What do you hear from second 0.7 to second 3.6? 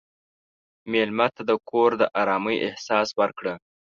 مېلمه ته د کور د ارامۍ احساس ورکړه.